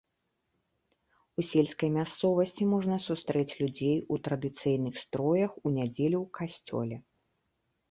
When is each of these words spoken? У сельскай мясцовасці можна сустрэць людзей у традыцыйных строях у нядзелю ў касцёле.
У 1.43 1.43
сельскай 1.49 1.89
мясцовасці 1.97 2.63
можна 2.73 2.95
сустрэць 3.05 3.53
людзей 3.61 3.93
у 4.15 4.19
традыцыйных 4.29 4.95
строях 5.05 5.51
у 5.65 5.77
нядзелю 5.79 6.17
ў 6.25 6.27
касцёле. 6.41 6.95